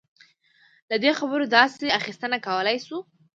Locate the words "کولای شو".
2.47-2.97